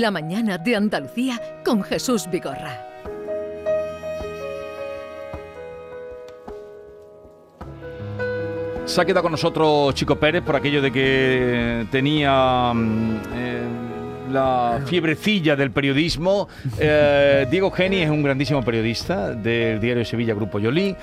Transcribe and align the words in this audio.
La 0.00 0.10
mañana 0.10 0.56
de 0.56 0.74
Andalucía 0.74 1.38
con 1.62 1.82
Jesús 1.82 2.26
Vigorra. 2.30 2.86
Se 8.86 9.00
ha 9.00 9.04
quedado 9.04 9.22
con 9.22 9.32
nosotros 9.32 9.94
Chico 9.94 10.16
Pérez 10.16 10.42
por 10.42 10.56
aquello 10.56 10.80
de 10.80 10.90
que 10.90 11.86
tenía 11.90 12.72
mm, 12.74 13.20
eh, 13.34 13.66
la 14.32 14.80
fiebrecilla 14.86 15.54
del 15.56 15.70
periodismo. 15.70 16.48
Eh, 16.78 17.46
Diego 17.50 17.70
Geni 17.70 17.98
es 18.02 18.10
un 18.10 18.22
grandísimo 18.22 18.62
periodista 18.64 19.30
del 19.32 19.80
diario 19.80 20.04
Sevilla 20.04 20.34
Grupo 20.34 20.58
Yolí. 20.58 20.96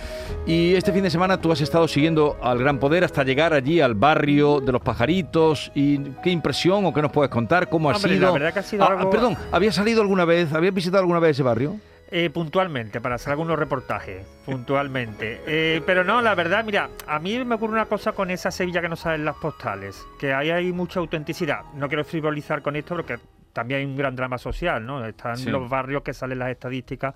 Y 0.46 0.74
este 0.76 0.92
fin 0.92 1.04
de 1.04 1.10
semana 1.10 1.40
tú 1.40 1.52
has 1.52 1.62
estado 1.62 1.88
siguiendo 1.88 2.38
al 2.42 2.58
Gran 2.60 2.80
Poder 2.80 3.04
hasta 3.04 3.24
llegar 3.24 3.54
allí 3.54 3.80
al 3.82 3.94
barrio 3.94 4.60
de 4.60 4.72
los 4.72 4.82
pajaritos. 4.82 5.72
¿Y 5.76 6.00
qué 6.24 6.30
impresión 6.32 6.86
o 6.86 6.94
qué 6.94 7.02
nos 7.02 7.12
puedes 7.12 7.30
contar? 7.32 7.70
¿Cómo 7.70 7.90
ha 7.90 7.96
Hombre, 7.96 8.14
sido? 8.14 8.26
la 8.28 8.32
verdad 8.34 8.54
que 8.54 8.60
ha 8.60 8.64
sido 8.64 8.84
Ah, 8.84 8.96
algo- 8.98 9.10
Perdón, 9.10 9.38
¿habías 9.52 9.76
salido 9.76 10.02
alguna 10.02 10.26
vez? 10.26 10.52
¿Habías 10.54 10.74
visitado 10.74 11.00
alguna 11.02 11.20
vez 11.20 11.32
ese 11.32 11.44
barrio? 11.44 11.76
Eh, 12.12 12.30
puntualmente, 12.32 13.00
para 13.02 13.16
hacer 13.16 13.32
algunos 13.32 13.58
reportajes, 13.60 14.26
puntualmente. 14.46 15.42
Eh, 15.46 15.82
pero 15.86 16.04
no, 16.04 16.22
la 16.22 16.34
verdad, 16.36 16.64
mira, 16.66 16.90
a 17.08 17.20
mí 17.20 17.44
me 17.46 17.56
ocurre 17.56 17.74
una 17.74 17.86
cosa 17.86 18.12
con 18.14 18.32
esa 18.32 18.52
Sevilla 18.52 18.82
que 18.82 18.90
no 18.90 18.96
salen 18.96 19.26
las 19.26 19.36
postales, 19.38 20.04
que 20.20 20.34
ahí 20.34 20.50
hay 20.50 20.72
mucha 20.72 21.00
autenticidad. 21.00 21.62
No 21.76 21.88
quiero 21.88 22.04
frivolizar 22.04 22.62
con 22.62 22.76
esto 22.76 22.96
porque 22.96 23.20
también 23.54 23.80
hay 23.82 23.86
un 23.86 23.96
gran 23.96 24.16
drama 24.16 24.38
social, 24.38 24.86
¿no? 24.86 25.06
Están 25.06 25.38
Sí. 25.38 25.50
los 25.50 25.70
barrios 25.70 26.02
que 26.04 26.14
salen 26.14 26.40
las 26.40 26.50
estadísticas 26.50 27.14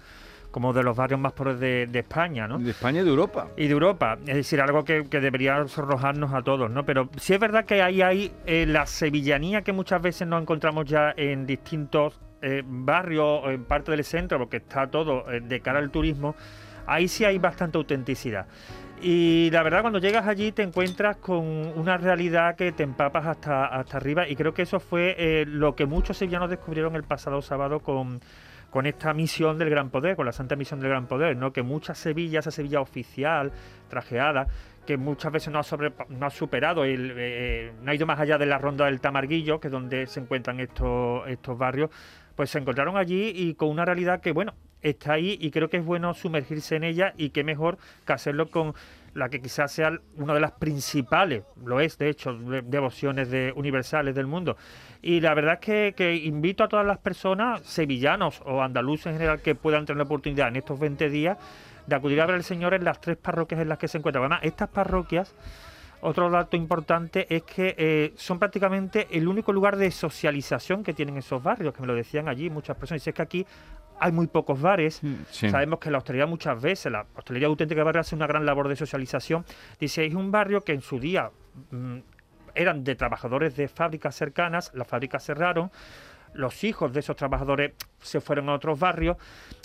como 0.52 0.72
de 0.74 0.84
los 0.84 0.96
barrios 0.96 1.20
más 1.20 1.34
pobres 1.34 1.60
de, 1.60 1.88
de 1.88 2.00
España, 2.00 2.48
¿no? 2.48 2.60
De 2.60 2.70
España 2.72 3.02
y 3.02 3.04
de 3.04 3.10
Europa. 3.10 3.48
y 3.58 3.66
de 3.66 3.72
Europa. 3.74 4.18
Es 4.28 4.36
decir, 4.36 4.62
algo 4.62 4.84
que, 4.84 5.06
que 5.10 5.20
debería 5.20 5.68
sonrojarnos 5.68 6.32
a 6.34 6.44
todos, 6.44 6.70
¿no? 6.70 6.86
Pero 6.86 7.10
sí 7.18 7.34
es 7.34 7.40
verdad 7.40 7.66
que 7.66 7.82
ahí 7.82 8.04
hay 8.04 8.32
eh, 8.46 8.66
la 8.68 8.86
sevillanía 8.86 9.64
que 9.64 9.74
muchas 9.74 10.00
veces 10.04 10.28
nos 10.28 10.40
encontramos 10.42 10.86
ya 10.86 11.12
en 11.18 11.48
distintos 11.48 12.20
eh, 12.44 12.62
barrios, 12.66 13.42
en 13.48 13.64
parte 13.64 13.90
del 13.92 14.04
centro, 14.04 14.38
porque 14.38 14.58
está 14.58 14.86
todo 14.88 15.32
eh, 15.32 15.40
de 15.42 15.60
cara 15.62 15.80
al 15.80 15.90
turismo. 15.90 16.36
Ahí 16.86 17.08
sí 17.08 17.26
hay 17.26 17.40
bastante 17.40 17.78
autenticidad. 17.78 18.46
Y 19.02 19.50
la 19.52 19.64
verdad, 19.64 19.82
cuando 19.82 20.00
llegas 20.00 20.28
allí 20.28 20.52
te 20.52 20.64
encuentras 20.64 21.18
con 21.18 21.44
una 21.46 21.98
realidad 21.98 22.56
que 22.56 22.72
te 22.72 22.84
empapas 22.84 23.26
hasta, 23.26 23.66
hasta 23.66 23.98
arriba. 23.98 24.28
Y 24.30 24.36
creo 24.36 24.54
que 24.54 24.62
eso 24.62 24.80
fue 24.80 25.16
eh, 25.18 25.46
lo 25.46 25.76
que 25.76 25.86
muchos 25.86 26.18
sevillanos 26.18 26.50
descubrieron 26.50 26.96
el 26.96 27.04
pasado 27.04 27.42
sábado 27.42 27.80
con, 27.82 28.22
con 28.70 28.86
esta 28.86 29.14
misión 29.14 29.58
del 29.58 29.70
Gran 29.70 29.90
Poder, 29.90 30.16
con 30.16 30.26
la 30.26 30.32
Santa 30.32 30.56
Misión 30.56 30.80
del 30.80 30.90
Gran 30.90 31.08
Poder, 31.08 31.36
¿no? 31.36 31.52
Que 31.52 31.64
muchas 31.64 31.98
Sevillas, 31.98 32.48
esa 32.48 32.52
Sevilla 32.52 32.80
oficial, 32.80 33.52
trajeada, 33.90 34.48
que 34.86 34.98
muchas 34.98 35.32
veces 35.32 35.52
no 35.52 35.60
ha, 35.60 35.64
sobre- 35.64 35.94
no 36.10 36.26
ha 36.26 36.30
superado, 36.30 36.84
el, 36.86 37.14
eh, 37.18 37.74
no 37.82 37.92
ha 37.92 37.96
ido 37.96 38.06
más 38.06 38.20
allá 38.20 38.38
de 38.38 38.46
la 38.46 38.58
ronda 38.58 38.86
del 38.86 39.00
Tamarguillo, 39.02 39.60
que 39.60 39.68
es 39.68 39.72
donde 39.72 40.08
se 40.08 40.22
encuentran 40.22 40.60
estos, 40.60 41.28
estos 41.28 41.58
barrios, 41.58 41.90
pues 42.36 42.50
se 42.50 42.60
encontraron 42.60 42.98
allí 42.98 43.32
y 43.36 43.54
con 43.56 43.70
una 43.70 43.86
realidad 43.86 44.22
que, 44.22 44.32
bueno, 44.32 44.54
está 44.82 45.14
ahí 45.14 45.38
y 45.40 45.52
creo 45.52 45.70
que 45.70 45.78
es 45.78 45.86
bueno 45.86 46.14
sumergirse 46.14 46.76
en 46.76 46.84
ella 46.84 47.14
y 47.18 47.30
qué 47.30 47.44
mejor 47.44 47.78
que 48.06 48.14
hacerlo 48.14 48.50
con 48.52 48.74
la 49.14 49.30
que 49.30 49.42
quizás 49.42 49.72
sea 49.72 50.00
una 50.18 50.34
de 50.34 50.40
las 50.40 50.54
principales, 50.54 51.44
lo 51.64 51.80
es 51.80 51.98
de 51.98 52.10
hecho, 52.10 52.34
de- 52.34 52.64
devociones 52.64 53.30
de, 53.30 53.54
universales 53.56 54.16
del 54.16 54.26
mundo. 54.26 54.58
Y 55.02 55.22
la 55.22 55.34
verdad 55.36 55.60
es 55.62 55.94
que, 55.96 56.16
invito 56.16 56.64
a 56.64 56.68
todas 56.68 56.86
las 56.86 56.98
personas, 56.98 57.62
sevillanos 57.62 58.42
o 58.46 58.62
andaluces 58.62 59.08
en 59.08 59.14
general, 59.14 59.42
que 59.42 59.54
puedan 59.56 59.86
tener 59.86 59.98
la 59.98 60.04
oportunidad 60.04 60.48
en 60.48 60.56
estos 60.56 60.80
20 60.80 61.10
días 61.10 61.38
de 61.86 61.96
acudir 61.96 62.20
a 62.22 62.26
ver 62.26 62.36
al 62.36 62.44
Señor 62.44 62.74
en 62.74 62.84
las 62.84 63.00
tres 63.02 63.18
parroquias 63.18 63.62
en 63.62 63.70
las 63.70 63.78
que 63.78 63.88
se 63.88 64.00
encuentran. 64.00 64.24
Además, 64.24 64.40
estas 64.44 64.70
parroquias, 64.70 65.36
otro 66.04 66.30
dato 66.30 66.58
importante 66.58 67.34
es 67.34 67.44
que 67.44 67.76
eh, 67.78 68.14
son 68.18 68.38
prácticamente 68.38 69.08
el 69.12 69.28
único 69.28 69.54
lugar 69.54 69.78
de 69.78 69.90
socialización 69.90 70.84
que 70.84 70.94
tienen 70.94 71.18
esos 71.18 71.42
barrios, 71.42 71.74
que 71.74 71.82
me 71.82 71.88
lo 71.88 71.96
decían 71.96 72.28
allí 72.28 72.50
muchas 72.50 72.76
personas. 72.76 73.06
Y 73.08 73.10
es 73.10 73.16
que 73.16 73.22
aquí 73.22 73.46
hay 74.00 74.12
muy 74.12 74.28
pocos 74.28 74.62
bares. 74.62 75.02
Sí. 75.32 75.50
Sabemos 75.50 75.80
que 75.80 75.90
la 75.90 76.00
hostelería 76.00 76.26
muchas 76.26 76.62
veces, 76.62 76.92
la 76.92 77.06
hostelería 77.16 77.48
auténtica 77.48 77.80
de 77.80 77.86
barrio 77.86 78.02
hace 78.02 78.16
una 78.16 78.28
gran 78.28 78.46
labor 78.46 78.68
de 78.68 78.76
socialización. 78.76 79.46
Dice, 79.80 80.06
es 80.06 80.14
un 80.14 80.30
barrio 80.30 80.62
que 80.62 80.74
en 80.74 80.82
su 80.82 81.00
día 81.00 81.32
mm, 81.72 82.00
eran 82.54 82.84
de 82.84 82.96
trabajadores 82.96 83.56
de 83.56 83.68
fábricas 83.68 84.16
cercanas, 84.16 84.72
las 84.74 84.88
fábricas 84.88 85.24
cerraron, 85.24 85.72
los 86.34 86.64
hijos 86.64 86.92
de 86.92 87.00
esos 87.00 87.16
trabajadores 87.16 87.74
se 88.02 88.20
fueron 88.20 88.50
a 88.50 88.54
otros 88.54 88.80
barrios 88.80 89.18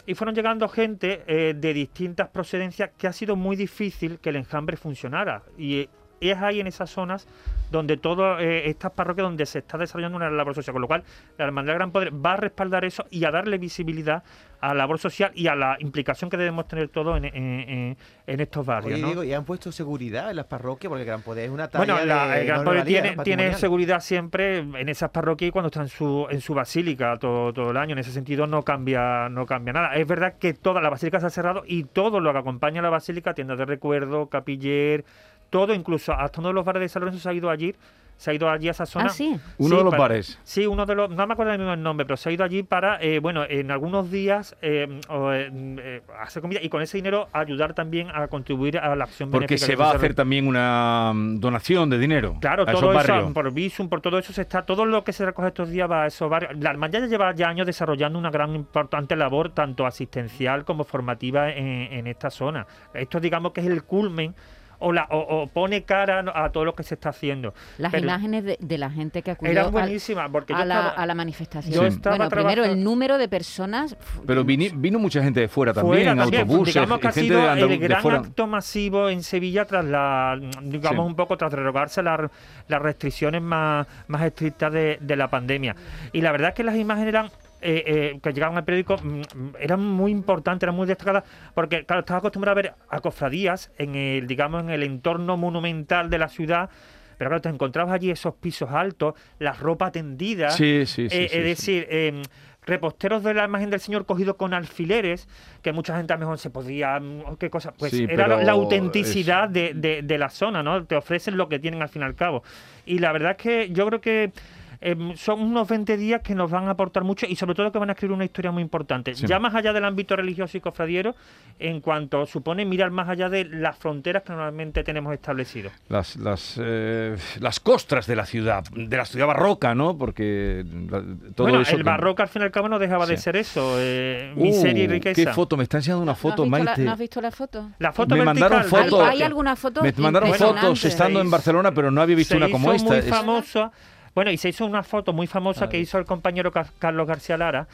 y 0.06 0.15
fueron 0.15 0.34
llegando 0.34 0.69
gente 0.69 1.22
eh, 1.27 1.54
de 1.54 1.75
distintas 1.75 2.28
procedencias 2.28 2.91
que 2.97 3.06
ha 3.06 3.12
sido 3.12 3.37
muy 3.37 3.56
difícil 3.56 4.19
que 4.21 4.31
el 4.31 4.37
enjambre 4.37 4.77
funcionara. 4.77 5.43
Y 5.56 5.81
eh, 5.81 5.88
es 6.20 6.36
ahí 6.38 6.60
en 6.60 6.66
esas 6.66 6.90
zonas 6.90 7.26
donde 7.70 7.98
todas 7.98 8.40
estas 8.42 8.92
parroquias 8.92 9.24
donde 9.26 9.44
se 9.44 9.58
está 9.58 9.76
desarrollando 9.76 10.16
una 10.16 10.30
labor 10.30 10.54
social, 10.54 10.72
con 10.72 10.80
lo 10.80 10.88
cual 10.88 11.02
la 11.36 11.44
Hermandad 11.44 11.72
del 11.74 11.78
Gran 11.78 11.90
Poder 11.92 12.14
va 12.24 12.32
a 12.32 12.36
respaldar 12.36 12.86
eso 12.86 13.04
y 13.10 13.24
a 13.26 13.30
darle 13.30 13.58
visibilidad 13.58 14.22
a 14.60 14.68
la 14.68 14.74
labor 14.74 14.98
social 14.98 15.30
y 15.34 15.48
a 15.48 15.54
la 15.54 15.76
implicación 15.78 16.30
que 16.30 16.38
debemos 16.38 16.66
tener 16.66 16.88
todos 16.88 17.18
en, 17.18 17.26
en- 17.26 17.34
en- 17.68 17.96
en 18.26 18.40
estos 18.40 18.64
barrios. 18.64 18.94
Oye, 18.94 19.02
¿no? 19.02 19.08
Diego, 19.08 19.22
¿y 19.24 19.34
han 19.34 19.44
puesto 19.44 19.70
seguridad 19.70 20.30
en 20.30 20.36
las 20.36 20.46
parroquias? 20.46 20.88
Porque 20.88 21.02
el 21.02 21.06
Gran 21.06 21.20
Poder 21.20 21.44
es 21.44 21.50
una 21.50 21.68
talla 21.68 21.84
Bueno, 21.84 22.04
la- 22.06 22.28
de 22.28 22.40
el 22.40 22.46
Gran 22.46 22.64
Poder 22.64 22.84
tiene, 22.84 23.16
tiene 23.22 23.54
seguridad 23.54 24.00
siempre 24.00 24.58
en 24.60 24.88
esas 24.88 25.10
parroquias 25.10 25.50
y 25.50 25.52
cuando 25.52 25.66
está 25.66 25.82
en 25.82 25.88
su, 25.88 26.26
en 26.30 26.40
su 26.40 26.54
basílica 26.54 27.18
todo, 27.18 27.52
todo 27.52 27.70
el 27.70 27.76
año. 27.76 27.92
En 27.92 27.98
ese 27.98 28.12
sentido 28.12 28.46
no 28.46 28.62
cambia, 28.62 29.28
no 29.28 29.44
cambia 29.44 29.74
nada. 29.74 29.94
Es 29.94 30.06
verdad 30.06 30.36
que 30.40 30.54
toda 30.54 30.80
la 30.80 30.88
basílica 30.88 31.20
se 31.20 31.26
ha 31.26 31.30
cerrado 31.30 31.64
y 31.66 31.84
todo 31.84 32.18
lo 32.20 32.32
que 32.32 32.38
acompaña 32.38 32.80
a 32.80 32.82
la 32.82 32.90
basílica, 32.90 33.34
tiendas 33.34 33.58
de 33.58 33.66
recuerdo, 33.66 34.28
capiller, 34.28 35.04
todo, 35.50 35.75
incluso 35.75 36.12
hasta 36.12 36.41
uno 36.41 36.48
de 36.48 36.54
los 36.54 36.64
bares 36.64 36.81
de 36.81 36.88
San 36.88 37.00
Lorenzo 37.00 37.20
se 37.20 37.28
ha 37.28 37.32
ido 37.32 37.50
allí. 37.50 37.75
Se 38.16 38.32
ha 38.32 38.34
ido 38.34 38.50
allí 38.50 38.66
a 38.66 38.72
esa 38.72 38.84
zona. 38.84 39.06
Ah, 39.06 39.10
sí. 39.10 39.38
Uno 39.59 39.76
de 39.76 39.84
los 39.84 39.92
para- 39.92 40.00
bares. 40.03 40.41
Sí, 40.42 40.66
uno 40.66 40.84
de 40.86 40.97
los, 40.97 41.09
no 41.09 41.25
me 41.25 41.34
acuerdo 41.34 41.53
mismo 41.56 41.72
el 41.72 41.81
nombre, 41.81 42.04
pero 42.04 42.16
se 42.16 42.28
ha 42.28 42.32
ido 42.32 42.42
allí 42.42 42.64
para, 42.64 43.00
eh, 43.00 43.20
bueno, 43.20 43.44
en 43.48 43.70
algunos 43.70 44.10
días 44.10 44.56
eh, 44.60 44.88
o, 45.09 45.32
eh, 45.32 45.48
eh, 45.53 46.03
hacer 46.20 46.42
comida 46.42 46.59
y 46.60 46.69
con 46.69 46.82
ese 46.82 46.98
dinero 46.98 47.28
ayudar 47.32 47.75
también 47.75 48.09
a 48.12 48.26
contribuir 48.26 48.76
a 48.76 48.97
la 48.97 49.04
acción 49.04 49.31
Porque 49.31 49.47
benéfica 49.47 49.66
se 49.66 49.76
va 49.76 49.92
a 49.92 49.94
hacer 49.94 50.14
también 50.14 50.48
una 50.48 51.12
mm, 51.14 51.38
donación 51.38 51.91
de 51.91 51.98
dinero 52.00 52.38
Claro, 52.41 52.65
a 52.66 52.70
esos 52.72 52.80
todo 52.80 52.91
eso, 52.98 53.12
barrios. 53.12 53.32
por 53.32 53.53
Visum, 53.53 53.88
por 53.88 54.00
todo 54.00 54.19
eso 54.19 54.32
se 54.32 54.42
está, 54.42 54.62
todo 54.62 54.84
lo 54.84 55.04
que 55.04 55.12
se 55.12 55.25
recoge 55.25 55.47
estos 55.47 55.70
días 55.70 55.88
va 55.88 56.03
a 56.03 56.06
esos 56.09 56.28
barrios. 56.28 56.59
La 56.59 56.70
hermandad 56.70 57.03
ya 57.03 57.06
lleva 57.06 57.32
ya 57.36 57.47
años 57.48 57.69
desarrollando 57.69 58.19
una 58.19 58.32
gran 58.32 58.53
importante 58.56 59.15
labor, 59.15 59.50
tanto 59.50 59.86
asistencial 59.86 60.65
como 60.65 60.82
formativa 60.82 61.53
en, 61.53 61.66
en 61.92 62.06
esta 62.09 62.30
zona. 62.30 62.66
Esto 62.94 63.20
digamos 63.20 63.53
que 63.53 63.60
es 63.60 63.69
el 63.69 63.84
culmen 63.84 64.34
o, 64.81 64.93
la, 64.93 65.06
o, 65.11 65.43
o 65.43 65.47
pone 65.49 65.83
cara 65.83 66.25
a 66.34 66.50
todo 66.50 66.65
lo 66.65 66.75
que 66.75 66.83
se 66.83 66.94
está 66.94 67.09
haciendo. 67.11 67.55
Las 67.78 67.91
Pero 67.93 68.05
imágenes 68.05 68.44
de, 68.44 68.56
de 68.61 68.78
la 68.78 68.91
gente 68.91 69.22
que 69.22 69.33
acudió 69.33 69.53
Eran 69.53 69.66
al- 69.66 69.71
buenísimas, 69.72 70.31
porque 70.31 70.53
yo 70.53 70.59
a, 70.59 70.65
la, 70.65 70.75
estaba- 70.78 71.03
a 71.03 71.06
la 71.06 71.15
manifestación. 71.15 71.75
yo 71.75 71.84
estaba 71.87 72.16
bueno, 72.16 72.31
primero 72.31 72.65
el 72.65 72.83
número 72.83 73.19
de 73.19 73.28
personas. 73.28 73.97
Pero 74.27 74.44
vino 74.44 74.99
mucha 74.99 75.22
gente 75.22 75.41
de 75.41 75.49
fuera 75.49 75.72
también, 75.72 75.97
Fuera 75.97 76.12
en 76.12 76.19
también, 76.19 76.43
autobuses, 76.43 76.75
digamos 76.75 76.99
que 77.00 77.09
ha 77.09 77.12
sido 77.12 77.41
de, 77.55 77.61
el 77.62 77.78
gran 77.78 78.03
fuera. 78.03 78.19
acto 78.19 78.47
masivo 78.47 79.09
en 79.09 79.22
Sevilla 79.22 79.65
tras 79.65 79.84
la, 79.84 80.39
digamos 80.62 81.05
Sí. 81.05 81.09
un 81.10 81.16
poco 81.16 81.37
tras 81.37 81.50
derogarse 81.50 82.03
la- 82.03 82.31
las 82.69 82.83
restricciones 82.83 83.43
más, 83.43 83.87
más 84.06 84.22
estrictas 84.22 84.72
de, 84.72 84.99
de 85.00 85.16
la 85.16 85.28
pandemia. 85.28 85.75
Y 86.12 86.21
la 86.21 86.33
verdad 86.33 86.50
es 86.50 86.55
que 86.55 86.65
las 86.65 86.77
imágenes 86.77 87.09
eran 87.09 87.31
eh, 87.60 87.82
eh, 87.86 88.20
que 88.22 88.32
llegaban 88.32 88.56
al 88.56 88.64
periódico 88.64 88.96
mm, 89.02 89.20
mm, 89.20 89.52
eran 89.60 89.84
muy 89.84 90.10
importantes, 90.12 90.64
eran 90.64 90.74
muy 90.76 90.86
destacadas, 90.86 91.24
porque 91.54 91.84
claro, 91.84 92.00
estaba 92.00 92.19
acostumbrado 92.19 92.58
a 92.58 92.62
ver 92.62 92.74
a 92.88 93.00
cofradías 93.00 93.70
en 93.78 93.94
el, 93.94 94.26
digamos, 94.26 94.62
en 94.62 94.70
el 94.70 94.82
entorno 94.82 95.36
monumental 95.36 96.10
de 96.10 96.18
la 96.18 96.28
ciudad. 96.28 96.70
Pero 97.18 97.30
claro, 97.30 97.41
te 97.42 97.48
encontrabas 97.48 97.92
allí 97.94 98.10
esos 98.12 98.34
pisos 98.34 98.70
altos, 98.70 99.14
la 99.41 99.52
ropa 99.52 99.91
tendida. 99.91 100.50
Sí, 100.50 100.86
sí, 100.86 101.08
sí, 101.08 101.16
Eh, 101.16 101.28
sí, 101.28 101.36
es 101.38 101.44
decir, 101.44 101.86
eh, 101.91 102.22
reposteros 102.64 103.24
de 103.24 103.34
la 103.34 103.44
imagen 103.47 103.70
del 103.70 103.80
Señor 103.80 104.04
cogidos 104.06 104.36
con 104.36 104.52
alfileres, 104.54 105.26
que 105.62 105.72
mucha 105.72 105.97
gente 105.97 106.12
a 106.12 106.16
lo 106.16 106.20
mejor 106.20 106.38
se 106.38 106.50
podía, 106.50 107.00
mm, 107.00 107.22
o 107.26 107.36
qué 107.36 107.50
cosa, 107.50 107.72
pues 107.72 107.91
Sí, 107.92 108.06
era 108.08 108.28
la 108.44 108.52
autenticidad 108.52 109.48
de, 109.48 109.72
de- 109.74 110.02
de 110.02 110.18
la 110.18 110.28
zona, 110.30 110.62
¿no? 110.62 110.84
Te 110.84 110.94
ofrecen 110.94 111.36
lo 111.36 111.48
que 111.48 111.58
tienen 111.58 111.82
al 111.82 111.88
fin 111.88 112.02
y 112.02 112.04
al 112.04 112.14
cabo. 112.14 112.42
Y 112.86 112.98
la 112.98 113.10
verdad 113.12 113.32
es 113.32 113.36
que 113.38 113.70
yo 113.72 113.86
creo 113.86 114.00
que 114.00 114.32
em, 114.81 115.16
son 115.16 115.41
unos 115.43 115.66
20 115.69 115.97
días 115.97 116.21
que 116.22 116.34
nos 116.34 116.51
van 116.51 116.69
a 116.69 116.71
aportar 116.71 117.03
mucho 117.04 117.27
y 117.28 117.34
sobre 117.36 117.54
todo 117.54 117.72
que 117.72 117.78
van 117.78 117.89
a 117.91 117.92
escribir 117.92 118.15
una 118.15 118.25
historia 118.25 118.51
muy 118.51 118.63
importante. 118.63 119.15
Sí. 119.15 119.27
Ya 119.27 119.39
más 119.39 119.54
allá 119.54 119.72
del 119.72 119.84
ámbito 119.84 120.15
religioso 120.16 120.57
y 120.57 120.60
cofradiero, 120.60 121.15
en 121.59 121.80
cuanto 121.80 122.27
supone 122.27 122.65
mirar 122.65 122.91
más 122.91 123.09
allá 123.09 123.28
de 123.28 123.45
las 123.45 123.77
fronteras 123.77 124.22
que 124.22 124.30
normalmente 124.33 124.84
tenemos 124.84 125.13
establecido. 125.15 125.71
Las, 125.89 126.16
las, 126.16 126.59
eh, 126.63 127.16
las 127.41 127.59
costras 127.60 128.07
de 128.07 128.15
la 128.16 128.27
ciudad, 128.27 128.65
de 128.72 128.97
la 128.97 129.04
ciudad 129.04 129.27
barroca, 129.27 129.75
¿no? 129.75 129.98
Porque 129.98 130.65
la- 130.91 131.03
todo 131.34 131.47
bueno, 131.48 131.60
eso... 131.63 131.72
el 131.72 131.78
que- 131.78 131.83
barroco 131.83 132.22
al 132.22 132.28
fin 132.28 132.42
y 132.42 132.45
al 132.45 132.51
cabo 132.53 132.69
no 132.69 132.78
dejaba 132.78 133.07
de 133.07 133.16
ser 133.16 133.36
eso, 133.36 133.74
eh, 133.78 134.33
Uh, 134.36 134.41
miseria 134.42 134.84
y 134.84 134.86
riqueza. 134.89 135.15
¿Qué 135.24 135.33
foto? 135.33 135.57
Me 135.57 135.65
está 135.65 135.78
enseñando 135.78 136.03
una 136.03 136.13
¿No 136.13 136.13
has 136.13 136.19
foto, 136.19 136.42
visto 136.45 136.57
la- 136.59 136.65
Maite. 136.65 136.83
¿No 136.84 136.92
has 136.92 136.98
visto 136.98 137.21
la 137.21 137.31
foto? 137.31 137.71
La 137.78 137.92
foto 137.92 138.15
Me 138.15 138.22
mandaron 138.24 138.65
fotos. 138.65 139.01
Hay, 139.01 139.16
hay 139.16 139.22
algunas 139.22 139.59
fotos 139.59 139.83
Me 139.83 139.92
mandaron 139.97 140.33
fotos 140.34 140.84
estando 140.84 141.21
en 141.21 141.31
Barcelona, 141.31 141.72
pero 141.72 141.91
no 141.91 142.01
había 142.01 142.15
visto 142.16 142.33
se 142.34 142.36
una 142.39 142.48
como 142.51 142.72
hizo 142.74 142.84
esta. 142.84 142.89
muy 142.91 142.98
Es- 142.98 143.09
famosa. 143.09 143.72
Bueno, 144.15 144.31
y 144.31 144.37
se 144.37 144.49
hizo 144.49 144.66
una 144.66 144.83
foto 144.83 145.13
muy 145.13 145.27
famosa 145.27 145.69
que 145.69 145.78
hizo 145.78 145.99
el 145.99 146.05
compañero 146.05 146.51
Ca- 146.53 146.66
Carlos 146.78 147.07
García 147.07 147.37
Lara. 147.37 147.69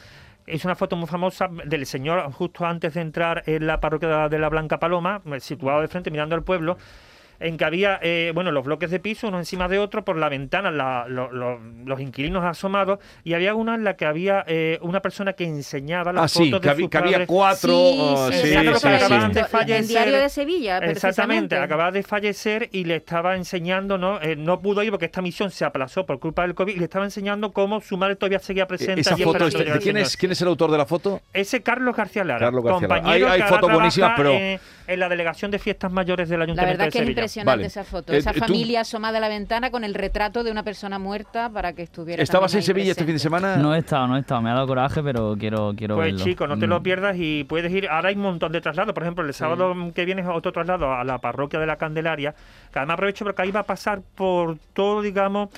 Es 0.46 0.64
una 0.66 0.74
foto 0.74 0.94
muy 0.96 1.06
famosa 1.08 1.48
del 1.64 1.86
señor 1.86 2.30
justo 2.32 2.66
antes 2.66 2.92
de 2.94 3.00
entrar 3.00 3.42
en 3.46 3.66
la 3.66 3.80
parroquia 3.80 4.28
de 4.28 4.38
la 4.38 4.48
Blanca 4.50 4.78
Paloma, 4.78 5.22
situado 5.38 5.80
de 5.80 5.88
frente 5.88 6.10
mirando 6.10 6.34
al 6.34 6.42
pueblo. 6.42 6.76
En 7.44 7.56
que 7.56 7.64
había, 7.64 7.98
eh, 8.02 8.32
bueno, 8.34 8.50
los 8.50 8.64
bloques 8.64 8.90
de 8.90 8.98
piso 9.00 9.28
uno 9.28 9.38
encima 9.38 9.68
de 9.68 9.78
otro, 9.78 10.04
por 10.04 10.16
la 10.16 10.28
ventana 10.28 10.70
la- 10.70 11.06
lo- 11.08 11.30
lo- 11.30 11.58
los 11.84 12.00
inquilinos 12.00 12.44
asomados, 12.44 12.98
y 13.22 13.34
había 13.34 13.54
una 13.54 13.74
en 13.74 13.84
la 13.84 13.96
que 13.96 14.06
había 14.06 14.44
eh, 14.46 14.78
una 14.82 15.00
persona 15.00 15.34
que 15.34 15.44
enseñaba 15.44 16.12
las 16.12 16.24
Ah, 16.24 16.28
sí, 16.28 16.46
fotos 16.50 16.60
que, 16.60 16.66
de 16.66 16.70
había, 16.72 16.84
sus 16.84 16.90
que 16.90 16.98
había 16.98 17.26
cuatro. 17.26 17.70
Sí, 17.70 17.98
oh, 18.00 18.28
sí, 18.30 18.38
sí, 18.38 18.48
sí, 18.48 18.56
que 18.56 18.74
sí. 18.76 18.88
acababan 18.88 19.32
de 19.32 19.40
En 19.40 19.46
fallecer. 19.46 19.86
Diario 19.86 20.18
de 20.18 20.28
Sevilla, 20.28 20.78
Exactamente, 20.78 21.56
acababa 21.56 21.90
de 21.90 22.02
fallecer 22.02 22.68
y 22.72 22.84
le 22.84 22.96
estaba 22.96 23.36
enseñando, 23.36 23.98
¿no? 23.98 24.20
Eh, 24.20 24.36
no 24.36 24.60
pudo 24.60 24.82
ir 24.82 24.90
porque 24.90 25.06
esta 25.06 25.22
misión 25.22 25.50
se 25.50 25.64
aplazó 25.64 26.06
por 26.06 26.18
culpa 26.18 26.42
del 26.42 26.54
COVID 26.54 26.74
y 26.74 26.78
le 26.78 26.84
estaba 26.84 27.04
enseñando 27.04 27.52
cómo 27.52 27.80
su 27.80 27.96
madre 27.96 28.16
todavía 28.16 28.38
seguía 28.38 28.66
presente. 28.66 29.00
Esa 29.02 29.16
foto, 29.16 29.46
este- 29.46 29.58
que 29.58 29.64
llegara 29.64 29.72
¿de 29.74 29.78
el 29.78 29.82
quién 29.82 29.96
es, 29.98 30.16
quién 30.16 30.32
es 30.32 30.40
el 30.42 30.48
autor 30.48 30.70
de 30.70 30.78
la 30.78 30.86
foto? 30.86 31.20
Ese 31.32 31.62
Carlos 31.62 31.94
García 31.96 32.24
Lara, 32.24 32.46
Carlos 32.46 32.64
García 32.64 32.88
Lara. 32.88 33.00
compañero 33.02 33.26
Hay- 33.26 33.32
hay 33.32 33.42
que 33.42 33.48
fotos 33.48 33.72
buenísimas, 33.72 34.12
pero- 34.16 34.32
en, 34.86 35.00
la 35.00 35.08
delegación 35.08 35.50
de 35.50 35.58
fiestas 35.58 35.90
mayores 35.92 36.28
del 36.28 36.38
La 36.38 36.44
Ayuntamiento 36.44 36.78
verdad 36.78 36.84
de 36.84 36.88
es 36.88 36.92
que 36.94 37.02
es 37.02 37.08
impresionante 37.08 37.56
Vale. 37.56 37.66
esa 37.66 37.84
foto. 37.84 38.12
Eh, 38.12 38.18
esa 38.18 38.32
tú- 38.32 38.40
familia 38.40 38.80
asomada 38.82 39.18
a 39.18 39.20
la 39.20 39.28
ventana 39.28 39.70
con 39.70 39.84
el 39.84 39.94
retrato 39.94 40.44
de 40.44 40.50
una 40.50 40.62
persona 40.62 40.98
muerta 40.98 41.48
para 41.50 41.72
que 41.72 41.82
estuviera. 41.82 42.22
¿Estabas 42.22 42.54
en 42.54 42.62
Sevilla 42.62 42.90
este 42.92 43.04
fin 43.04 43.14
de 43.14 43.18
semana? 43.18 43.56
No 43.56 43.74
he 43.74 43.78
estado, 43.78 44.06
no 44.06 44.16
he 44.16 44.20
estado. 44.20 44.42
Me 44.42 44.50
ha 44.50 44.54
dado 44.54 44.66
coraje, 44.66 45.02
pero 45.02 45.36
quiero, 45.38 45.74
quiero 45.76 45.96
Pues 45.96 46.12
verlo. 46.12 46.24
chico, 46.24 46.46
no 46.46 46.58
te 46.58 46.66
Mm. 46.66 46.70
lo 46.70 46.82
pierdas 46.82 47.16
y 47.18 47.44
puedes 47.44 47.72
ir. 47.72 47.88
Ahora 47.88 48.08
hay 48.10 48.14
un 48.16 48.22
montón 48.22 48.52
de 48.52 48.60
traslados. 48.60 48.92
Por 48.94 49.02
ejemplo, 49.02 49.24
el 49.24 49.32
sábado 49.34 49.74
que 49.94 50.04
viene 50.04 50.22
es 50.22 50.28
otro 50.28 50.52
traslado 50.52 50.92
a 50.92 51.04
la 51.04 51.18
parroquia 51.18 51.58
de 51.60 51.66
la 51.66 51.76
Candelaria. 51.76 52.34
Que 52.72 52.78
además 52.78 52.94
aprovecho 52.94 53.24
porque 53.24 53.42
ahí 53.42 53.50
va 53.50 53.60
a 53.60 53.64
pasar 53.64 54.00
por 54.14 54.56
todo, 54.72 55.02
digamos, 55.02 55.48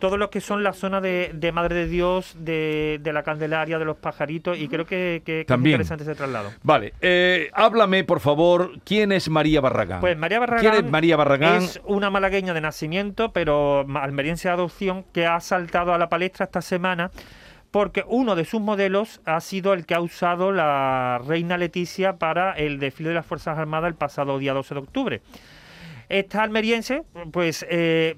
todo 0.00 0.16
lo 0.16 0.30
que 0.30 0.40
son 0.40 0.64
la 0.64 0.72
zona 0.72 1.00
de, 1.00 1.30
de 1.34 1.52
Madre 1.52 1.76
de 1.76 1.86
Dios, 1.86 2.34
de, 2.38 2.98
de 3.00 3.12
la 3.12 3.22
Candelaria, 3.22 3.78
de 3.78 3.84
los 3.84 3.96
pajaritos. 3.98 4.58
Y 4.58 4.66
creo 4.66 4.84
que, 4.86 5.22
que- 5.24 5.30
que 5.30 5.40
es 5.42 5.46
También. 5.46 5.74
interesante 5.74 6.02
ese 6.02 6.14
traslado. 6.16 6.50
Vale, 6.64 6.94
eh, 7.00 7.48
háblame 7.52 8.02
por 8.02 8.18
favor, 8.20 8.72
¿quién 8.84 9.12
es 9.12 9.28
María 9.28 9.60
Barragán? 9.60 10.00
Pues 10.00 10.16
María 10.18 10.40
Barragán, 10.40 10.60
¿Quién 10.72 10.84
es 10.84 10.90
María 10.90 11.16
Barragán? 11.16 11.62
es 11.62 11.80
una 11.84 12.10
malagueña 12.10 12.52
de 12.54 12.60
nacimiento, 12.60 13.32
pero 13.32 13.86
almeriense 13.96 14.48
de 14.48 14.54
adopción, 14.54 15.04
que 15.12 15.26
ha 15.26 15.38
saltado 15.40 15.94
a 15.94 15.98
la 15.98 16.08
palestra 16.08 16.46
esta 16.46 16.62
semana 16.62 17.10
porque 17.70 18.02
uno 18.08 18.34
de 18.34 18.44
sus 18.44 18.60
modelos 18.60 19.20
ha 19.26 19.40
sido 19.40 19.74
el 19.74 19.86
que 19.86 19.94
ha 19.94 20.00
usado 20.00 20.50
la 20.50 21.20
reina 21.24 21.56
Leticia 21.56 22.14
para 22.16 22.52
el 22.54 22.80
desfile 22.80 23.10
de 23.10 23.14
las 23.14 23.26
Fuerzas 23.26 23.56
Armadas 23.58 23.88
el 23.88 23.94
pasado 23.94 24.38
día 24.40 24.52
12 24.54 24.74
de 24.74 24.80
octubre. 24.80 25.22
Esta 26.08 26.42
almeriense, 26.42 27.04
pues 27.30 27.64
eh, 27.70 28.16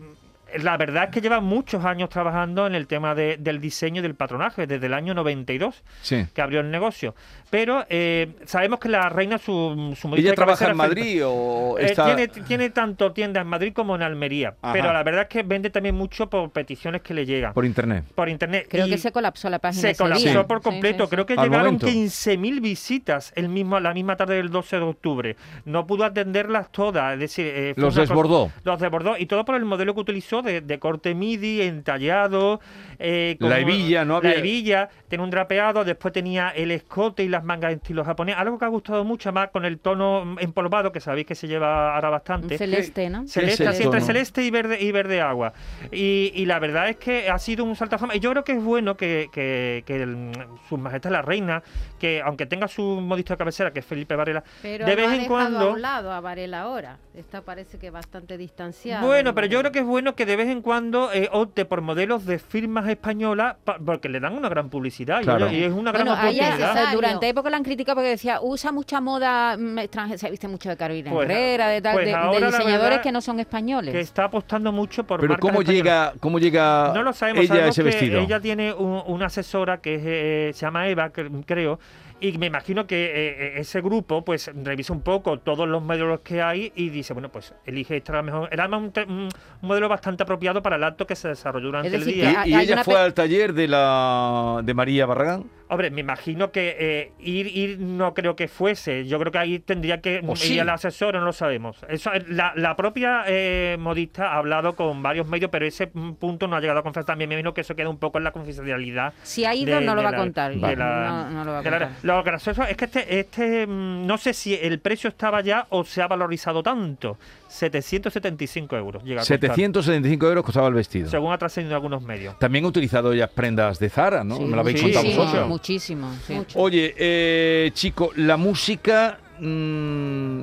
la 0.61 0.77
verdad 0.77 1.05
es 1.05 1.11
que 1.11 1.21
lleva 1.21 1.41
muchos 1.41 1.85
años 1.85 2.09
trabajando 2.09 2.67
en 2.67 2.75
el 2.75 2.87
tema 2.87 3.15
de- 3.15 3.37
del 3.39 3.61
diseño 3.61 4.01
y 4.01 4.03
del 4.03 4.15
patronaje, 4.15 4.67
desde 4.67 4.87
el 4.87 4.95
año 4.95 5.15
92 5.15 5.83
Sí. 6.03 6.27
que 6.35 6.43
abrió 6.43 6.61
el 6.61 6.71
negocio. 6.71 7.15
Pero 7.51 7.85
eh, 7.89 8.33
sabemos 8.47 8.79
que 8.81 8.89
la 8.89 9.09
reina, 9.09 9.39
su, 9.39 9.95
su 10.01 10.15
¿Ella 10.15 10.35
trabaja 10.35 10.69
en 10.71 10.77
Madrid 10.77 11.23
o 11.25 11.79
eh, 11.79 11.87
está...? 11.87 12.05
tiene, 12.07 12.29
tiene 12.29 12.71
tanto 12.71 13.13
tiendas 13.13 13.43
en 13.43 13.49
Madrid 13.49 13.73
como 13.75 13.95
en 13.95 14.03
Almería. 14.03 14.55
Ajá. 14.63 14.73
Pero 14.73 14.93
la 14.93 15.03
verdad 15.03 15.23
es 15.23 15.29
que 15.29 15.43
vende 15.43 15.71
también 15.71 15.95
mucho 15.95 16.29
por 16.31 16.51
peticiones 16.51 17.03
que 17.03 17.15
le 17.15 17.27
llegan. 17.27 17.53
Por 17.53 17.65
internet. 17.67 18.05
Por 18.15 18.29
internet. 18.29 18.67
Creo 18.71 18.87
Y 18.87 18.91
que 18.91 18.99
se 18.99 19.13
colapsó 19.13 19.51
la 19.51 19.59
página. 19.59 19.81
se 19.83 19.95
colapsó 19.97 20.25
día. 20.29 20.47
por 20.47 20.63
completo. 20.63 21.05
sí, 21.05 21.11
sí. 21.11 21.15
Creo 21.15 21.27
que 21.27 21.35
Al 21.35 21.45
llegaron 21.49 21.65
momento. 21.75 21.87
15.000 21.89 22.61
visitas 22.61 23.33
el 23.37 23.49
mismo, 23.49 23.79
la 23.81 23.93
misma 23.95 24.17
tarde 24.17 24.37
del 24.37 24.51
12 24.51 24.77
de 24.77 24.83
octubre. 24.83 25.37
No 25.65 25.87
pudo 25.87 26.05
atenderlas 26.05 26.71
todas. 26.73 27.15
Es 27.15 27.21
decir, 27.21 27.47
eh, 27.47 27.73
fue 27.75 27.83
Los 27.85 27.95
cosa- 27.95 28.01
desbordó. 28.03 28.51
Los 28.65 28.81
desbordó. 28.81 29.17
Y 29.19 29.27
todo 29.27 29.45
por 29.45 29.55
el 29.57 29.65
modelo 29.65 29.95
que 29.95 30.01
utilizó 30.01 30.42
de, 30.45 30.61
de 30.61 30.79
corte 30.79 31.15
MIDI, 31.15 31.63
entallado. 31.63 32.61
eh, 32.99 33.37
La 33.41 33.59
hebilla, 33.59 34.05
¿no? 34.05 34.17
Había- 34.17 34.31
La 34.33 34.37
hebilla, 34.39 34.89
tiene 35.09 35.25
un 35.25 35.31
drapeado, 35.31 35.85
después 35.85 36.13
tenía 36.13 36.51
el 36.51 36.71
escote 36.71 37.25
y 37.25 37.29
las 37.29 37.43
mangas 37.45 37.73
en 37.73 37.79
estilo 37.79 38.05
japonés. 38.05 38.37
Algo 38.39 38.59
que 38.59 38.65
ha 38.65 38.69
gustado 38.69 39.05
mucho 39.05 39.33
más 39.33 39.51
con 39.51 39.65
el 39.65 39.79
tono 39.79 40.37
empolvado, 40.39 40.93
que 40.93 41.01
sabéis 41.01 41.27
que 41.27 41.35
se 41.35 41.49
lleva 41.49 41.95
ahora 41.95 42.11
bastante. 42.11 42.57
celeste, 42.59 43.11
¿no? 43.11 43.27
Celeste, 43.27 43.67
así 43.67 43.83
entre 43.83 44.01
celeste 44.03 44.43
y 44.45 44.51
verde 44.51 44.79
y 44.81 44.93
verde 44.93 45.21
agua. 45.21 45.53
Y, 45.91 46.31
y 46.35 46.47
la 46.47 46.59
verdad 46.59 46.89
es 46.89 46.97
que 46.97 47.29
ha 47.29 47.39
sido 47.39 47.65
un 47.65 47.75
salto 47.77 47.97
a 47.97 47.99
fama. 47.99 48.15
Y 48.15 48.21
yo 48.21 48.31
creo 48.31 48.45
que 48.45 48.53
es 48.53 48.63
bueno 48.63 48.97
que, 48.97 49.29
que, 49.33 49.83
que 49.87 50.03
el- 50.03 50.31
su 50.69 50.79
majestad 50.79 51.11
la 51.11 51.23
reina, 51.23 51.63
que 51.99 52.21
aunque 52.23 52.47
tenga 52.47 52.69
su 52.69 52.83
modista 53.01 53.35
de 53.35 53.39
cabecera, 53.39 53.73
que 53.73 53.81
es 53.81 53.87
Felipe 53.87 54.15
Varela, 54.17 54.45
Pero 54.63 54.87
de 54.87 54.95
vez 54.97 55.09
ha 55.09 55.17
en 55.17 55.27
cuando. 55.27 55.71
a 55.71 55.73
un 55.73 55.83
lado 55.83 56.13
a 56.13 56.21
Varela 56.21 56.61
ahora. 56.63 56.99
Esta 57.15 57.43
parece 57.43 57.79
que 57.79 57.91
bastante 57.91 58.39
distanciada. 58.39 59.05
Bueno, 59.05 59.35
pero 59.35 59.47
yo 59.47 59.59
creo 59.61 59.73
que 59.73 59.81
es 59.81 59.85
bueno 59.85 60.15
que 60.15 60.25
de 60.27 60.32
vez 60.37 60.49
en 60.49 60.63
cuando 60.63 61.13
eh, 61.13 61.29
opte 61.33 61.65
por 61.65 61.81
modelos 61.81 62.25
de 62.27 62.39
firmas 62.39 62.89
españolas 62.89 63.57
pa- 63.65 63.79
porque 63.85 64.09
le 64.09 64.21
dan 64.21 64.35
una 64.37 64.49
gran 64.49 64.69
publicidad 64.71 65.21
y, 65.21 65.25
Claro. 65.25 65.47
oye, 65.47 65.59
y 65.59 65.63
es 65.65 65.73
una 65.73 65.93
gran 65.93 66.07
Bueno, 66.07 66.29
ella, 66.29 66.47
oportunidad. 66.55 66.93
durante 66.93 67.29
época 67.29 67.51
la 67.51 67.57
han 67.57 67.63
criticado 67.65 67.97
porque 67.97 68.11
decía, 68.11 68.41
usa 68.43 68.73
mucha 68.73 69.01
moda 69.01 69.57
mm, 69.57 69.79
extranjera, 69.79 70.19
se 70.19 70.31
viste 70.31 70.49
mucho 70.49 70.69
de 70.69 70.77
Carolina 70.77 71.11
Pues, 71.11 71.29
Herrera, 71.29 71.69
de, 71.69 71.81
tal, 71.83 71.95
pues 71.95 72.07
de- 72.07 72.13
de 72.41 72.47
diseñadores 72.47 72.99
que 73.01 73.13
no 73.13 73.21
son 73.21 73.41
españoles. 73.41 73.93
que 73.93 74.01
está 74.01 74.25
apostando 74.25 74.73
mucho 74.73 75.05
por 75.05 75.21
Pero 75.21 75.37
¿cómo 75.39 75.61
españolas. 75.63 75.75
llega, 75.75 76.13
¿cómo 76.21 76.39
llega 76.39 76.93
No 76.95 77.03
lo 77.03 77.13
sabemos, 77.13 77.45
ella 77.45 77.53
a 77.55 77.57
sabemos 77.57 77.79
ese 77.79 77.83
que 77.83 77.89
vestido? 77.91 78.21
ella 78.21 78.41
tiene 78.41 78.73
un- 78.73 79.03
una 79.07 79.27
asesora 79.27 79.79
que 79.81 79.95
es, 79.97 80.03
eh, 80.05 80.51
se 80.55 80.61
llama 80.67 80.89
Eva, 80.89 81.13
cre- 81.13 81.45
creo, 81.47 81.79
y 82.21 82.39
me 82.39 82.47
imagino 82.47 82.87
que 82.87 83.11
eh, 83.15 83.55
ese 83.61 83.81
grupo 83.81 84.25
pues 84.25 84.49
revisa 84.55 84.93
un 84.93 85.01
poco 85.01 85.41
todos 85.41 85.67
los 85.69 85.83
modelos 85.83 86.21
que 86.21 86.41
hay 86.41 86.73
y 86.77 86.89
dice, 86.91 87.15
bueno, 87.15 87.31
pues 87.31 87.53
elige 87.67 87.97
esta 87.97 88.13
la 88.13 88.23
mejor. 88.23 88.49
Era 88.53 88.69
un, 88.69 88.93
un 89.09 89.29
modelo 89.61 89.89
bastante 89.89 90.22
apropiado 90.23 90.63
para 90.63 90.77
el 90.77 90.85
acto 90.85 91.07
que 91.07 91.17
se 91.17 91.29
desarrolló 91.29 91.67
durante 91.67 91.91
decir, 91.91 92.09
el 92.09 92.15
¿Y, 92.15 92.21
día. 92.21 92.47
y 92.47 92.55
hay 92.55 92.65
ella 92.65 92.85
fue 92.85 92.99
al 92.99 93.15
taller 93.15 93.53
de 93.53 93.69
la 93.69 94.61
de 94.65 94.75
María 94.75 95.07
Barragán? 95.07 95.45
Hombre, 95.73 95.91
me 95.91 96.03
imagino 96.03 96.53
que 96.53 96.77
eh, 96.79 97.13
ir, 97.19 97.47
ir 97.47 97.79
no 97.81 98.13
creo 98.13 98.37
que 98.37 98.47
fuese. 98.47 99.07
Yo 99.07 99.19
creo 99.19 99.33
que 99.33 99.39
ahí 99.39 99.59
tendría 99.59 100.03
que 100.03 100.21
¿O 100.27 100.37
sí? 100.37 100.53
ir 100.55 100.61
al 100.61 100.69
asesor, 100.69 101.15
no 101.15 101.23
lo 101.25 101.33
sabemos. 101.33 101.79
Eso, 101.89 102.13
eh, 102.13 102.23
la, 102.29 102.53
la 102.57 102.77
propia 102.77 103.25
eh, 103.27 103.77
modista 103.81 104.33
ha 104.35 104.37
hablado 104.37 104.77
con 104.77 105.03
varios 105.03 105.27
medios, 105.27 105.51
pero 105.51 105.65
ese 105.65 105.91
mm, 105.93 106.13
punto 106.17 106.47
no 106.47 106.57
ha 106.57 106.61
llegado 106.61 106.81
a 106.81 106.83
confesar. 106.83 107.07
También 107.07 107.29
me 107.31 107.37
imagino 107.37 107.55
que 107.55 107.63
eso 107.63 107.75
queda 107.75 107.89
un 107.89 107.97
poco 107.97 108.19
en 108.19 108.25
la 108.25 108.33
confidencialidad 108.33 109.15
Si 109.23 109.47
ha 109.47 109.55
ido, 109.55 109.79
de- 109.81 109.87
no 109.87 109.95
lo 109.95 110.01
de 110.01 110.05
va 110.05 110.09
a 110.11 110.13
la- 110.13 110.19
contar. 110.19 110.55
de 110.55 110.77
la- 110.77 111.09
no, 111.09 111.31
no 111.31 111.45
lo 111.45 111.53
va 111.53 111.59
a 111.61 111.63
contar. 111.63 111.91
Lo 112.03 112.23
gracioso 112.23 112.65
es 112.65 112.77
que 112.77 112.85
este, 112.85 113.19
este 113.21 113.67
mm, 113.67 114.07
no 114.07 114.19
sé 114.19 114.35
si 114.35 114.55
el 114.55 114.79
precio 114.79 115.09
estaba 115.09 115.41
ya 115.41 115.67
o 115.71 115.85
se 115.85 116.03
ha 116.03 116.07
valorizado 116.07 116.63
tanto. 116.63 117.17
775 117.49 118.77
euros 118.77 119.03
llega 119.05 119.21
a 119.21 119.23
costar, 119.23 119.39
775 119.41 120.27
euros 120.27 120.45
costaba 120.45 120.69
el 120.69 120.75
vestido. 120.75 121.09
según 121.11 121.33
ha 121.33 121.39
trascendido 121.39 121.77
algunos 121.77 122.03
medios. 122.03 122.39
También 122.39 122.65
ha 122.65 122.69
utilizado 122.69 123.13
ellas 123.13 123.31
prendas 123.31 123.79
de 123.79 123.91
Zara, 123.91 124.25
¿no? 124.25 124.37
Sí, 124.37 124.45
Me 124.45 124.55
lo 124.55 124.61
habéis 124.61 124.79
sí, 124.79 124.85
contado 124.85 125.07
sí, 125.07 125.17
vosotros. 125.17 125.49
Muchísimo, 125.63 126.11
sí. 126.27 126.39
Oye, 126.57 126.95
eh, 126.99 127.71
chico, 127.73 128.11
la 128.17 128.37
música 128.37 129.19
mm, 129.41 130.43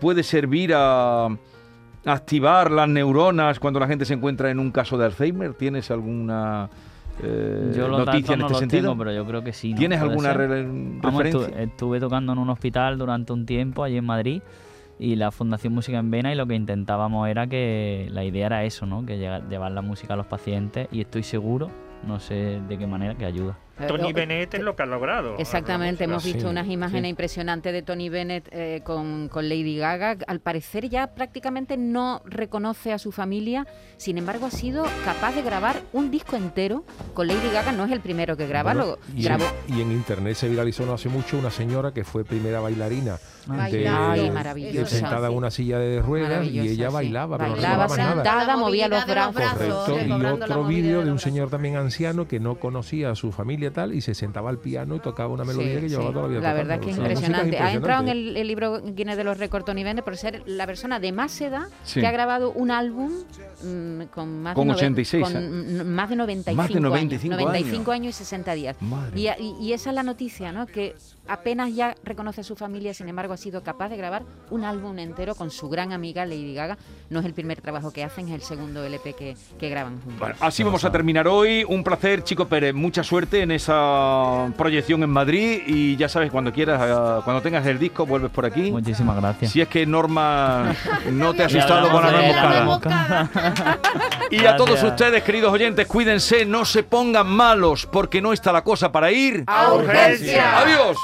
puede 0.00 0.22
servir 0.22 0.72
a 0.74 1.28
activar 2.06 2.70
las 2.70 2.88
neuronas 2.88 3.58
cuando 3.60 3.80
la 3.80 3.86
gente 3.86 4.04
se 4.04 4.14
encuentra 4.14 4.50
en 4.50 4.58
un 4.58 4.70
caso 4.70 4.96
de 4.98 5.06
Alzheimer. 5.06 5.54
¿Tienes 5.54 5.90
alguna 5.90 6.68
eh, 7.22 7.72
Yo 7.76 7.88
los 7.88 8.04
noticia 8.06 8.34
en 8.34 8.40
no 8.40 8.46
este 8.46 8.58
sentido? 8.60 8.82
tengo, 8.90 8.98
pero 8.98 9.12
yo 9.12 9.24
creo 9.24 9.42
que 9.44 9.52
sí. 9.52 9.72
¿no? 9.72 9.78
¿Tienes 9.78 10.00
alguna 10.00 10.32
re- 10.32 10.64
Vamos, 10.64 11.22
referencia? 11.22 11.62
estuve 11.62 12.00
tocando 12.00 12.32
en 12.32 12.38
un 12.38 12.50
hospital 12.50 12.98
durante 12.98 13.32
un 13.32 13.46
tiempo 13.46 13.84
allí 13.84 13.96
en 13.98 14.04
Madrid 14.04 14.42
y 14.98 15.16
la 15.16 15.30
Fundación 15.32 15.72
Música 15.74 15.98
en 15.98 16.10
Vena 16.10 16.32
y 16.32 16.36
lo 16.36 16.46
que 16.46 16.54
intentábamos 16.54 17.28
era 17.28 17.46
que 17.46 18.08
la 18.10 18.24
idea 18.24 18.46
era 18.46 18.64
eso, 18.64 18.86
¿no? 18.86 19.04
Que 19.04 19.18
llega- 19.18 19.46
llevar 19.48 19.72
la 19.72 19.82
música 19.82 20.14
a 20.14 20.16
los 20.16 20.26
pacientes 20.26 20.88
y 20.92 21.00
estoy 21.00 21.22
seguro, 21.22 21.70
no 22.06 22.20
sé 22.20 22.60
de 22.68 22.78
qué 22.78 22.86
manera, 22.86 23.14
que 23.16 23.24
ayuda. 23.24 23.56
Tony 23.88 24.10
Eh, 24.10 24.12
Bennett 24.12 24.54
es 24.54 24.60
lo 24.60 24.76
que 24.76 24.82
ha 24.82 24.86
logrado. 24.86 25.36
Exactamente, 25.38 26.04
hemos 26.04 26.24
visto 26.24 26.40
sí, 26.42 26.46
unas 26.46 26.68
imágenes 26.68 27.04
sí. 27.04 27.08
impresionantes 27.10 27.72
de 27.72 27.82
Tony 27.82 28.08
Bennett 28.08 28.48
eh, 28.52 28.80
con, 28.84 29.28
con 29.28 29.48
Lady 29.48 29.76
Gaga. 29.76 30.16
Al 30.26 30.40
parecer 30.40 30.88
ya 30.88 31.08
prácticamente 31.14 31.76
no 31.76 32.22
reconoce 32.24 32.92
a 32.92 32.98
su 32.98 33.10
familia, 33.12 33.66
sin 33.96 34.18
embargo 34.18 34.46
ha 34.46 34.50
sido 34.50 34.84
capaz 35.04 35.34
de 35.34 35.42
grabar 35.42 35.76
un 35.92 36.10
disco 36.10 36.36
entero 36.36 36.84
con 37.14 37.26
Lady 37.26 37.50
Gaga. 37.52 37.72
No 37.72 37.84
es 37.84 37.92
el 37.92 38.00
primero 38.00 38.36
que 38.36 38.46
graba, 38.46 38.74
Bueno, 38.74 38.90
lo 38.92 38.98
y, 39.18 39.24
grabó. 39.24 39.44
en, 39.68 39.78
y 39.78 39.80
en 39.82 39.92
internet 39.92 40.36
se 40.36 40.48
viralizó 40.48 40.86
no 40.86 40.94
hace 40.94 41.08
mucho 41.08 41.36
una 41.38 41.50
señora 41.50 41.92
que 41.92 42.04
fue 42.04 42.24
primera 42.24 42.60
bailarina 42.60 43.18
Ah, 43.46 43.68
de, 43.68 43.86
Ay, 43.86 44.30
maravillosa. 44.30 44.86
sentada 44.96 45.28
en 45.28 45.34
una 45.36 45.50
silla 45.50 45.78
de 45.78 46.00
ruedas 46.00 46.46
y 46.46 46.60
ella 46.60 46.88
sí. 46.88 46.94
bailaba, 46.94 47.36
pero 47.36 47.50
Bailaba 47.52 47.86
no 47.88 47.96
nada. 47.98 48.14
sentada, 48.14 48.56
movía 48.56 48.88
los 48.88 49.04
brazos. 49.04 49.34
Correcto, 49.34 49.96
y 49.96 49.98
recobrando 50.04 50.46
la 50.46 50.56
otro 50.56 50.66
vídeo 50.66 51.00
de 51.00 51.04
de 51.04 51.12
un 51.12 51.18
señor 51.18 51.50
también 51.50 51.76
anciano 51.76 52.26
que 52.26 52.40
no 52.40 52.54
conocía 52.54 53.10
a 53.10 53.14
su 53.14 53.32
familia 53.32 53.63
tal 53.70 53.92
y 53.94 54.00
se 54.00 54.14
sentaba 54.14 54.50
al 54.50 54.58
piano 54.58 54.96
y 54.96 55.00
tocaba 55.00 55.32
una 55.32 55.44
melodía 55.44 55.74
Sí, 55.76 55.80
que 55.82 55.88
llevaba 55.88 56.08
sí. 56.08 56.14
toda 56.14 56.22
la 56.24 56.28
vida 56.30 56.40
La 56.40 56.52
verdad 56.54 56.80
que 56.80 56.90
es 56.90 56.96
música 56.96 57.12
impresionante. 57.12 57.58
Ha 57.58 57.72
entrado 57.72 58.02
en 58.02 58.08
impresionante. 58.08 58.30
el, 58.30 58.36
el 58.36 58.46
libro 58.48 58.80
Guinness 58.82 59.16
de 59.16 59.24
los 59.24 59.38
récords 59.38 59.64
Tony 59.64 59.84
Bennett 59.84 60.04
por 60.04 60.16
ser 60.16 60.42
la 60.46 60.66
persona 60.66 61.00
de 61.00 61.12
más 61.12 61.40
edad 61.40 61.68
Sí. 61.84 62.00
que 62.00 62.06
ha 62.06 62.12
grabado 62.12 62.52
un 62.52 62.70
álbum 62.70 63.12
mm, 63.62 64.02
con 64.12 64.42
más 64.42 64.54
Con 64.54 64.68
de 64.68 64.74
nove- 64.74 64.76
86 64.76 65.22
con, 65.22 65.32
mm, 65.32 65.86
más 65.94 66.08
de 66.10 66.16
95, 66.16 66.56
Más 66.62 66.68
de 66.72 66.80
95 66.80 67.34
años. 67.34 67.48
años. 67.48 67.60
95 67.64 67.92
años 67.92 68.08
y 68.10 68.18
60 68.18 68.54
días. 68.54 68.76
Y, 69.14 69.26
a- 69.28 69.38
y- 69.38 69.54
y 69.60 69.72
esa 69.72 69.90
es 69.90 69.94
la 69.94 70.02
noticia, 70.02 70.52
¿no? 70.52 70.66
Que 70.66 70.94
apenas 71.26 71.74
ya 71.74 71.94
reconoce 72.04 72.42
a 72.42 72.44
su 72.44 72.54
familia, 72.56 72.92
sin 72.92 73.08
embargo 73.08 73.32
ha 73.32 73.36
sido 73.38 73.62
capaz 73.62 73.88
de 73.88 73.96
grabar 73.96 74.24
un 74.50 74.64
álbum 74.64 74.98
entero 74.98 75.34
con 75.34 75.50
su 75.50 75.68
gran 75.68 75.92
amiga 75.92 76.26
Lady 76.26 76.54
Gaga. 76.54 76.76
No 77.10 77.20
es 77.20 77.26
el 77.26 77.32
primer 77.32 77.60
trabajo 77.60 77.92
que 77.92 78.04
hacen, 78.04 78.28
es 78.28 78.34
el 78.34 78.42
segundo 78.42 78.84
LP 78.84 79.14
que, 79.14 79.36
que 79.58 79.68
graban 79.70 80.00
juntos. 80.00 80.18
Bueno, 80.20 80.34
así 80.40 80.62
vamos 80.62 80.84
a 80.84 80.92
terminar 80.92 81.26
hoy. 81.28 81.64
Un 81.66 81.82
placer, 81.82 82.22
Chico 82.24 82.46
Pérez. 82.46 82.74
Mucha 82.74 83.02
suerte 83.02 83.40
en 83.40 83.50
esa 83.54 84.48
proyección 84.56 85.02
en 85.02 85.10
Madrid 85.10 85.62
y 85.66 85.96
ya 85.96 86.08
sabes, 86.08 86.30
cuando 86.30 86.52
quieras, 86.52 86.80
eh, 86.84 87.20
cuando 87.24 87.40
tengas 87.42 87.64
el 87.66 87.78
disco, 87.78 88.04
vuelves 88.06 88.30
por 88.30 88.44
aquí. 88.44 88.70
Muchísimas 88.70 89.16
gracias. 89.16 89.52
Si 89.52 89.60
es 89.60 89.68
que 89.68 89.86
Norma 89.86 90.74
no 91.10 91.32
te 91.34 91.42
ha 91.42 91.46
asustado 91.46 91.90
con 91.90 92.02
la 92.02 92.08
hablamos 92.08 92.36
nuez 92.36 92.42
de 92.42 92.54
la 92.58 92.64
moscada. 92.64 93.22
moscada. 93.32 93.78
Y 94.30 94.46
a 94.46 94.56
todos 94.56 94.82
ustedes, 94.82 95.22
queridos 95.22 95.52
oyentes, 95.52 95.86
cuídense, 95.86 96.44
no 96.44 96.64
se 96.64 96.82
pongan 96.82 97.26
malos, 97.28 97.86
porque 97.86 98.20
no 98.20 98.32
está 98.32 98.52
la 98.52 98.64
cosa 98.64 98.90
para 98.90 99.12
ir. 99.12 99.44
¡A 99.46 99.72
urgencia! 99.72 100.58
¡Adiós! 100.58 100.96